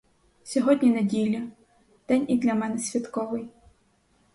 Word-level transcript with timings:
Сьогодні 0.43 0.89
неділя, 0.91 1.41
день 2.07 2.25
і 2.29 2.37
для 2.37 2.53
мене 2.53 2.77
святковий. 2.79 3.49